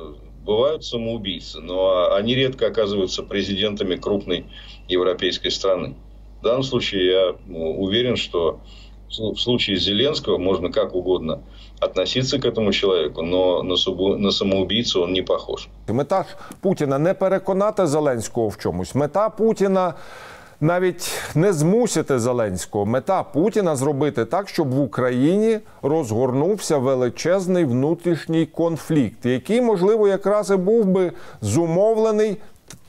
бывают 0.47 0.83
самоубийцы, 0.83 1.59
но 1.59 2.13
они 2.15 2.35
редко 2.35 2.67
оказываются 2.67 3.23
президентами 3.23 3.95
крупной 3.95 4.45
европейской 4.89 5.49
страны. 5.49 5.93
В 6.39 6.43
данном 6.43 6.63
случае 6.63 7.05
я 7.05 7.35
уверен, 7.49 8.15
что 8.15 8.59
в 9.09 9.37
случае 9.37 9.77
Зеленского 9.77 10.37
можно 10.37 10.71
как 10.71 10.95
угодно 10.95 11.39
относиться 11.79 12.39
к 12.39 12.45
этому 12.45 12.71
человеку, 12.71 13.21
но 13.21 13.63
на, 13.63 13.75
субу, 13.75 14.17
на 14.17 14.31
самоубийцу 14.31 15.01
он 15.03 15.13
не 15.13 15.21
похож. 15.21 15.67
Мета 15.87 16.23
ж 16.23 16.27
Путіна 16.61 16.99
не 16.99 17.13
переконати 17.13 17.87
Зеленського 17.87 18.47
в 18.47 18.57
чомусь. 18.57 18.95
Мета 18.95 19.29
Путіна 19.29 19.93
навіть 20.61 21.11
не 21.35 21.53
змусити 21.53 22.19
Зеленського. 22.19 22.85
Мета 22.85 23.23
Путіна 23.23 23.75
зробити 23.75 24.25
так, 24.25 24.49
щоб 24.49 24.73
в 24.73 24.79
Україні 24.79 25.59
розгорнувся 25.81 26.77
величезний 26.77 27.65
внутрішній 27.65 28.45
конфлікт, 28.45 29.25
який 29.25 29.61
можливо 29.61 30.07
якраз 30.07 30.51
і 30.51 30.55
був 30.55 30.85
би 30.85 31.11
зумовлений 31.41 32.37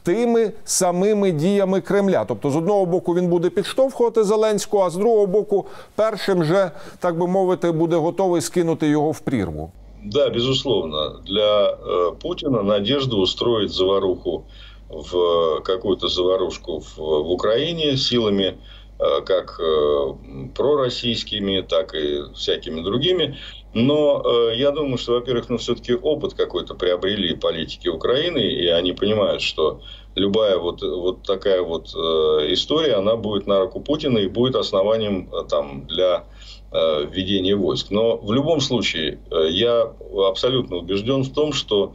тими 0.02 0.52
самими 0.64 1.30
діями 1.30 1.80
Кремля. 1.80 2.24
Тобто, 2.28 2.50
з 2.50 2.56
одного 2.56 2.86
боку, 2.86 3.14
він 3.14 3.26
буде 3.28 3.50
підштовхувати 3.50 4.24
Зеленського, 4.24 4.84
а 4.84 4.90
з 4.90 4.96
другого 4.96 5.26
боку, 5.26 5.66
першим 5.94 6.44
же, 6.44 6.70
так 6.98 7.18
би 7.18 7.26
мовити, 7.26 7.72
буде 7.72 7.96
готовий 7.96 8.40
скинути 8.40 8.88
його 8.88 9.10
в 9.10 9.20
прірву. 9.20 9.70
Да, 10.04 10.30
безусловно. 10.30 11.20
Для 11.26 11.70
э, 11.70 12.12
Путина 12.22 12.62
надежда 12.62 13.16
устроить 13.16 13.70
заваруху 13.70 14.44
в 14.88 15.60
какую-то 15.60 16.08
заварушку 16.08 16.80
в, 16.80 16.96
в 16.96 17.30
Украине 17.30 17.96
силами 17.96 18.58
э, 18.98 19.20
как 19.24 19.60
э, 19.60 20.14
пророссийскими, 20.54 21.60
так 21.60 21.94
и 21.94 22.22
всякими 22.34 22.80
другими. 22.80 23.38
Но 23.74 24.22
э, 24.24 24.56
я 24.56 24.70
думаю, 24.70 24.96
что, 24.96 25.12
во-первых, 25.12 25.50
ну, 25.50 25.58
все-таки 25.58 25.94
опыт 25.94 26.34
какой-то 26.34 26.74
приобрели 26.74 27.36
политики 27.36 27.88
Украины, 27.88 28.38
и 28.38 28.66
они 28.68 28.92
понимают, 28.92 29.42
что 29.42 29.82
любая 30.14 30.56
вот, 30.56 30.82
вот 30.82 31.22
такая 31.22 31.62
вот 31.62 31.88
история, 31.88 32.94
она 32.94 33.16
будет 33.16 33.46
на 33.46 33.60
руку 33.60 33.80
Путина 33.80 34.18
и 34.18 34.26
будет 34.26 34.56
основанием 34.56 35.30
там, 35.48 35.86
для 35.86 36.24
введения 36.72 37.54
войск. 37.54 37.90
Но 37.90 38.16
в 38.16 38.32
любом 38.32 38.60
случае, 38.60 39.20
я 39.30 39.92
абсолютно 40.26 40.78
убежден 40.78 41.22
в 41.22 41.32
том, 41.32 41.52
что 41.52 41.94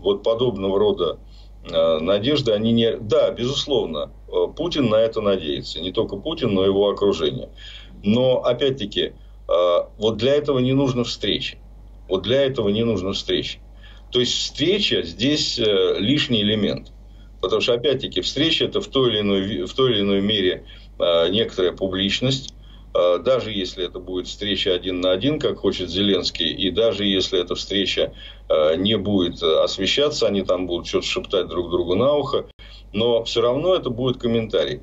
вот 0.00 0.24
подобного 0.24 0.78
рода 0.78 1.18
надежды, 2.00 2.52
они 2.52 2.72
не... 2.72 2.96
Да, 2.96 3.30
безусловно, 3.30 4.10
э, 4.28 4.46
Путин 4.56 4.88
на 4.88 4.96
это 4.96 5.20
надеется. 5.20 5.80
Не 5.80 5.92
только 5.92 6.16
Путин, 6.16 6.54
но 6.54 6.64
и 6.64 6.68
его 6.68 6.88
окружение. 6.88 7.48
Но, 8.02 8.42
опять-таки, 8.42 9.14
а, 9.48 9.88
вот 9.98 10.16
для 10.16 10.34
этого 10.34 10.58
не 10.58 10.72
нужно 10.72 11.04
встречи. 11.04 11.58
Вот 12.08 12.22
для 12.22 12.42
этого 12.42 12.68
не 12.68 12.84
нужно 12.84 13.12
встречи. 13.12 13.58
То 14.12 14.20
есть 14.20 14.32
встреча 14.32 15.02
здесь 15.02 15.58
э, 15.58 15.96
лишний 15.98 16.42
элемент. 16.42 16.92
Потому 17.40 17.60
что, 17.60 17.74
опять-таки, 17.74 18.20
встреча 18.20 18.64
это 18.64 18.80
в 18.80 18.86
той 18.86 19.10
или 19.10 19.20
иной, 19.20 19.66
в 19.66 19.74
той 19.74 19.92
или 19.92 20.00
иной 20.00 20.20
мере 20.20 20.64
некоторая 20.98 21.72
публичность. 21.72 22.54
А, 22.96 23.18
даже 23.18 23.52
если 23.52 23.84
это 23.84 23.98
будет 23.98 24.26
встреча 24.26 24.72
один 24.72 25.00
на 25.00 25.10
один, 25.10 25.38
как 25.38 25.58
хочет 25.58 25.90
Зеленский, 25.90 26.52
и 26.52 26.70
даже 26.70 27.04
если 27.04 27.40
эта 27.40 27.54
встреча 27.54 28.12
не 28.76 28.96
будет 28.96 29.42
освещаться, 29.42 30.28
они 30.28 30.42
там 30.42 30.68
будут 30.68 30.86
что-то 30.86 31.06
шептать 31.06 31.48
друг 31.48 31.68
другу 31.68 31.96
на 31.96 32.12
ухо, 32.14 32.46
но 32.92 33.24
все 33.24 33.40
равно 33.40 33.74
это 33.74 33.90
будет 33.90 34.18
комментарий. 34.18 34.82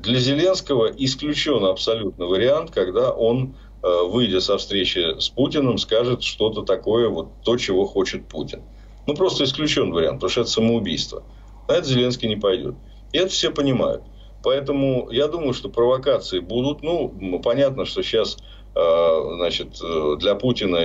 Для 0.00 0.18
Зеленского 0.18 0.90
исключен 0.98 1.64
абсолютно 1.64 2.26
вариант, 2.26 2.72
когда 2.72 3.12
он 3.12 3.54
Э, 3.84 4.02
выйдя 4.08 4.40
со 4.40 4.56
встречи 4.56 5.20
с 5.20 5.28
Путиным, 5.28 5.76
скажет 5.76 6.22
что-то 6.22 6.62
такое, 6.62 7.10
вот 7.10 7.28
то, 7.44 7.58
чего 7.58 7.84
хочет 7.84 8.26
Путин. 8.28 8.62
Ну, 9.06 9.14
просто 9.14 9.44
исключен 9.44 9.92
вариант, 9.92 10.16
потому 10.16 10.30
что 10.30 10.40
это 10.40 10.50
самоубийство. 10.50 11.22
На 11.68 11.74
это 11.74 11.86
Зеленский 11.86 12.26
не 12.26 12.36
пойдет. 12.36 12.76
И 13.12 13.18
это 13.18 13.28
все 13.28 13.50
понимают. 13.50 14.02
Поэтому 14.44 15.08
я 15.10 15.26
думаю, 15.26 15.54
что 15.54 15.68
провокации 15.68 16.38
будут. 16.38 16.82
Ну, 16.82 17.40
понятно, 17.42 17.84
что 17.84 18.02
сейчас 18.02 18.36
значит, 18.74 19.78
для 20.18 20.34
Путина 20.34 20.80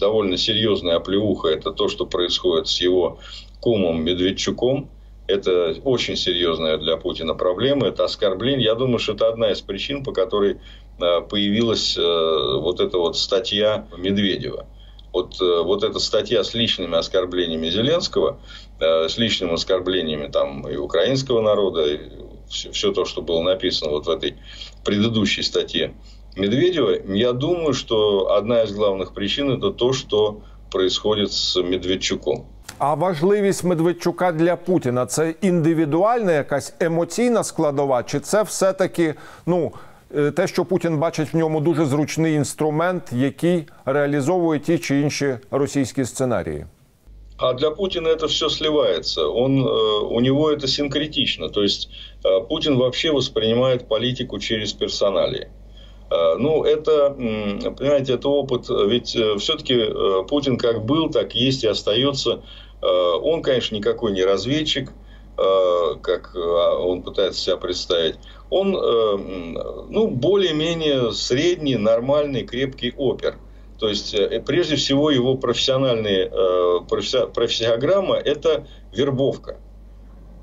довольно 0.00 0.36
серьезная 0.36 0.96
оплеуха– 0.96 1.48
это 1.48 1.70
то, 1.70 1.88
что 1.88 2.04
происходит 2.04 2.66
с 2.66 2.80
его 2.80 3.20
кумом 3.60 4.02
Медведчуком. 4.02 4.90
Это 5.28 5.76
очень 5.84 6.16
серьезная 6.16 6.76
для 6.76 6.96
Путина 6.96 7.34
проблема, 7.34 7.86
это 7.86 8.04
оскорбление. 8.04 8.64
Я 8.64 8.74
думаю, 8.74 8.98
что 8.98 9.12
это 9.12 9.28
одна 9.28 9.52
из 9.52 9.60
причин, 9.60 10.02
по 10.02 10.12
которой 10.12 10.58
появилась 10.98 11.96
вот 11.96 12.80
эта 12.80 12.98
вот 12.98 13.16
статья 13.16 13.86
Медведева 13.96 14.66
вот, 15.12 15.40
э, 15.40 15.62
вот 15.62 15.82
эта 15.82 15.98
статья 15.98 16.44
с 16.44 16.54
личными 16.54 16.96
оскорблениями 16.96 17.68
Зеленского, 17.68 18.40
э, 18.78 19.08
с 19.08 19.18
личными 19.18 19.54
оскорблениями 19.54 20.28
там, 20.28 20.68
и 20.68 20.76
украинского 20.76 21.40
народа, 21.40 21.86
и 21.86 21.98
все, 22.49 22.71
все 22.71 22.91
то, 22.91 23.05
что 23.05 23.21
было 23.21 23.41
написано 23.41 23.91
вот 23.91 24.05
в 24.05 24.09
этой 24.09 24.33
предыдущей 24.83 25.43
статье 25.43 25.93
Медведева, 26.35 26.95
я 27.07 27.33
думаю, 27.33 27.73
что 27.73 28.35
одна 28.37 28.63
из 28.63 28.71
главных 28.71 29.13
причин 29.13 29.51
это 29.51 29.71
то, 29.71 29.93
что 29.93 30.41
происходит 30.71 31.31
с 31.31 31.55
Медведчуком. 31.61 32.45
А 32.77 32.93
важливість 32.93 33.63
Медведчука 33.63 34.31
для 34.31 34.55
Путіна 34.55 35.05
це 35.05 35.33
індивідуальна 35.41 36.31
якась 36.31 36.73
емоційна 36.79 37.43
складова, 37.43 38.03
чи 38.03 38.19
це 38.19 38.43
все-таки 38.43 39.15
ну 39.45 39.71
Е, 40.17 40.31
те, 40.31 40.47
що 40.47 40.65
Путін 40.65 40.97
бачить 40.97 41.33
в 41.33 41.37
ньому 41.37 41.61
дуже 41.61 41.85
зручний 41.85 42.33
інструмент, 42.33 43.03
який 43.11 43.67
реалізовує 43.85 44.59
ті 44.59 44.77
чи 44.77 44.99
інші 44.99 45.37
російські 45.51 46.05
сценарії. 46.05 46.65
А 47.40 47.54
для 47.54 47.70
Путина 47.70 48.08
это 48.08 48.28
все 48.28 48.50
сливается. 48.50 49.26
Он, 49.26 49.66
э, 49.66 49.70
у 49.70 50.20
него 50.20 50.50
это 50.50 50.68
синкретично. 50.68 51.48
То 51.48 51.62
есть 51.62 51.88
э, 52.22 52.40
Путин 52.46 52.76
вообще 52.76 53.12
воспринимает 53.12 53.88
политику 53.88 54.38
через 54.38 54.74
персонали. 54.74 55.50
Э, 56.10 56.34
ну, 56.38 56.64
это, 56.64 57.10
понимаете, 57.10 58.14
это 58.14 58.28
опыт. 58.28 58.68
Ведь 58.68 59.16
все-таки 59.38 59.86
Путин 60.28 60.58
как 60.58 60.84
был, 60.84 61.08
так 61.08 61.34
есть 61.34 61.64
и 61.64 61.68
остается. 61.68 62.42
Он, 62.82 63.42
конечно, 63.42 63.76
никакой 63.76 64.12
не 64.12 64.22
разведчик, 64.22 64.90
как 65.36 66.34
он 66.34 67.02
пытается 67.02 67.40
себя 67.40 67.56
представить 67.58 68.16
он 68.48 68.72
ну, 68.72 70.08
более-менее 70.08 71.12
средний, 71.12 71.76
нормальный, 71.76 72.42
крепкий 72.44 72.94
опер. 72.96 73.36
То 73.80 73.88
есть, 73.88 74.12
э, 74.14 74.42
прежде 74.46 74.76
всего, 74.76 75.10
его 75.10 75.36
профессиональная 75.36 76.26
э, 76.26 76.80
профессиограмма– 76.86 78.16
это 78.16 78.66
вербовка. 78.92 79.58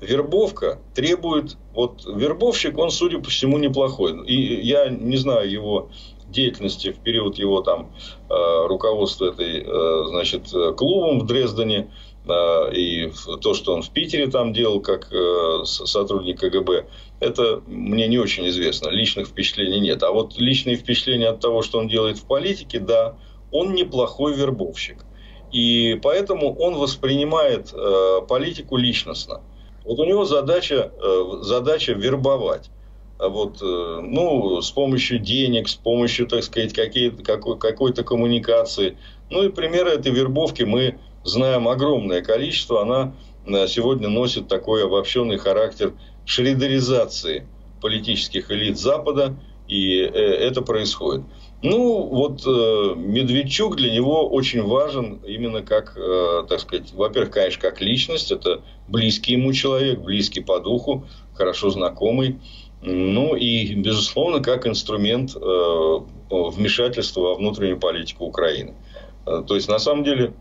Вербовка 0.00 0.80
требует... 0.94 1.56
Вот 1.72 2.04
вербовщик, 2.04 2.76
он, 2.78 2.90
судя 2.90 3.20
по 3.20 3.30
всему, 3.30 3.58
неплохой. 3.58 4.26
И 4.26 4.66
я 4.66 4.88
не 4.88 5.16
знаю 5.16 5.48
его 5.48 5.90
деятельности 6.28 6.90
в 6.92 6.98
период 6.98 7.38
его 7.38 7.62
там 7.62 7.90
руководства 8.28 9.30
этой, 9.30 9.64
значит, 10.08 10.52
клубом 10.76 11.20
в 11.20 11.26
Дрездене 11.26 11.90
и 12.74 13.10
то, 13.40 13.54
что 13.54 13.72
он 13.72 13.80
в 13.82 13.88
Питере 13.90 14.26
там 14.26 14.52
делал 14.52 14.80
как 14.80 15.10
сотрудник 15.64 16.40
КГБ 16.40 16.84
это 17.20 17.62
мне 17.66 18.06
не 18.06 18.18
очень 18.18 18.48
известно. 18.48 18.90
Личных 18.90 19.28
впечатлений 19.28 19.80
нет. 19.80 20.02
А 20.02 20.12
вот 20.12 20.38
личные 20.38 20.76
впечатления 20.76 21.28
от 21.28 21.40
того, 21.40 21.62
что 21.62 21.78
он 21.78 21.88
делает 21.88 22.18
в 22.18 22.24
политике, 22.24 22.78
да, 22.78 23.16
он 23.52 23.74
неплохой 23.74 24.34
вербовщик. 24.34 25.04
И 25.52 25.98
поэтому 26.02 26.54
он 26.54 26.74
воспринимает 26.74 27.72
э, 27.72 28.20
политику 28.28 28.76
личностно. 28.76 29.40
Вот 29.84 29.98
у 29.98 30.04
него 30.04 30.24
задача, 30.24 30.92
э, 31.00 31.24
задача 31.42 31.92
вербовать. 31.92 32.70
Вот, 33.18 33.62
э, 33.62 34.00
ну, 34.02 34.60
с 34.60 34.70
помощью 34.70 35.18
денег, 35.18 35.68
с 35.68 35.74
помощью, 35.74 36.26
так 36.26 36.44
сказать, 36.44 36.72
какие, 36.72 37.10
какой, 37.10 37.58
какой-то 37.58 38.04
коммуникации. 38.04 38.98
Ну 39.30 39.42
и 39.42 39.48
примеры 39.48 39.90
этой 39.90 40.12
вербовки 40.12 40.62
мы 40.62 40.98
знаем 41.24 41.66
огромное 41.66 42.22
количество. 42.22 42.82
Она 42.82 43.14
э, 43.46 43.66
сегодня 43.66 44.08
носит 44.08 44.48
такой 44.48 44.84
обобщенный 44.84 45.38
характер 45.38 45.94
шредеризации 46.26 47.48
политических 47.80 48.50
элит 48.50 48.78
Запада, 48.78 49.34
и 49.66 49.98
э, 50.00 50.06
это 50.06 50.62
происходит. 50.62 51.24
Ну, 51.60 52.02
вот 52.06 52.46
э, 52.46 52.94
Медведчук 52.94 53.76
для 53.76 53.92
него 53.92 54.28
очень 54.28 54.62
важен 54.62 55.20
именно 55.26 55.62
как, 55.62 55.94
э, 55.96 56.44
так 56.48 56.60
сказать, 56.60 56.92
во-первых, 56.92 57.32
конечно, 57.32 57.60
как 57.60 57.80
личность, 57.80 58.30
это 58.30 58.62
близкий 58.86 59.32
ему 59.32 59.52
человек, 59.52 59.98
близкий 59.98 60.40
по 60.40 60.60
духу, 60.60 61.04
хорошо 61.34 61.70
знакомый, 61.70 62.38
ну 62.80 63.34
и, 63.34 63.74
безусловно, 63.74 64.40
как 64.40 64.68
инструмент 64.68 65.34
э, 65.34 65.40
вмешательства 66.30 67.20
во 67.22 67.34
внутреннюю 67.34 67.80
политику 67.80 68.26
Украины. 68.26 68.76
Э, 69.26 69.42
то 69.44 69.56
есть, 69.56 69.68
на 69.68 69.80
самом 69.80 70.04
деле, 70.04 70.34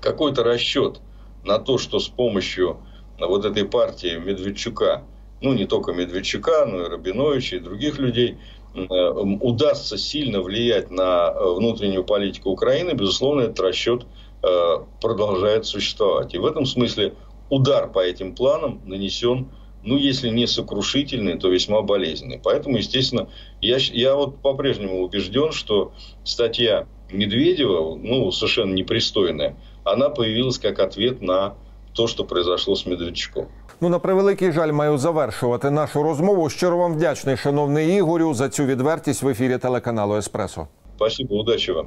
какой-то 0.00 0.42
расчет 0.42 1.00
на 1.44 1.58
то, 1.58 1.78
что 1.78 2.00
с 2.00 2.08
помощью 2.08 2.78
вот 3.20 3.44
этой 3.44 3.64
партии 3.64 4.18
Медведчука, 4.18 5.04
ну 5.40 5.52
не 5.52 5.66
только 5.66 5.92
Медведчука, 5.92 6.66
но 6.66 6.82
и 6.82 6.88
Рабиновича 6.88 7.56
и 7.56 7.60
других 7.60 7.98
людей, 7.98 8.38
удастся 8.74 9.98
сильно 9.98 10.42
влиять 10.42 10.90
на 10.90 11.30
э, 11.30 11.54
внутреннюю 11.54 12.04
политику 12.04 12.50
Украины, 12.50 12.92
безусловно, 12.92 13.42
этот 13.42 13.60
расчет 13.60 14.06
э, 14.42 14.76
продолжает 15.00 15.66
существовать. 15.66 16.34
И 16.34 16.38
в 16.38 16.46
этом 16.46 16.66
смысле 16.66 17.14
удар 17.48 17.90
по 17.90 17.98
этим 17.98 18.34
планам 18.34 18.80
нанесен, 18.84 19.48
ну, 19.82 19.96
если 19.96 20.28
не 20.28 20.46
сокрушительный, 20.46 21.38
то 21.38 21.48
весьма 21.48 21.82
болезненный. 21.82 22.40
Поэтому, 22.42 22.76
естественно, 22.76 23.28
я, 23.60 23.78
я 23.78 24.14
вот 24.14 24.40
по-прежнему 24.40 25.02
убежден, 25.02 25.52
что 25.52 25.92
статья 26.22 26.86
Медведева, 27.10 27.96
ну, 27.96 28.30
совершенно 28.30 28.72
непристойная, 28.72 29.56
она 29.84 30.10
появилась 30.10 30.58
как 30.58 30.78
ответ 30.78 31.22
на 31.22 31.54
то, 31.92 32.06
що 32.06 32.24
произошло 32.24 32.76
з 32.76 32.86
Медведчуком. 32.86 33.46
Ну 33.82 33.88
на 33.88 33.98
превеликий 33.98 34.52
жаль, 34.52 34.72
маю 34.72 34.98
завершувати 34.98 35.70
нашу 35.70 36.02
розмову. 36.02 36.50
Щиро 36.50 36.76
вам 36.76 36.94
вдячний, 36.94 37.36
шановний 37.36 37.96
Ігорю, 37.96 38.34
за 38.34 38.48
цю 38.48 38.64
відвертість 38.64 39.22
в 39.22 39.28
ефірі 39.28 39.58
телеканалу 39.58 40.16
Еспресо. 40.16 40.66
Спасибо, 40.96 41.34
удачі 41.34 41.72
вам. 41.72 41.86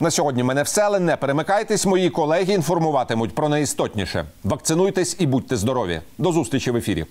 На 0.00 0.10
сьогодні 0.10 0.42
мене 0.42 0.62
все, 0.62 0.82
але 0.82 1.00
не 1.00 1.16
перемикайтесь. 1.16 1.86
Мої 1.86 2.10
колеги 2.10 2.54
інформуватимуть 2.54 3.34
про 3.34 3.48
найістотніше. 3.48 4.24
Вакцинуйтесь 4.44 5.16
і 5.18 5.26
будьте 5.26 5.56
здорові. 5.56 6.00
До 6.18 6.32
зустрічі 6.32 6.70
в 6.70 6.76
ефірі. 6.76 7.04